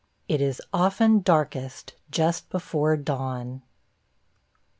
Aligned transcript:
IT 0.27 0.41
IS 0.41 0.59
OFTEN 0.73 1.21
DARKEST 1.21 1.93
JUST 2.09 2.49
BEFORE 2.49 2.97
DAWN. 2.97 3.61